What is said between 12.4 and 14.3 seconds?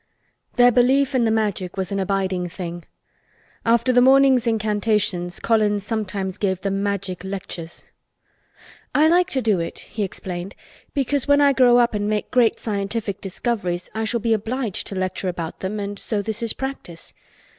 scientific discoveries I shall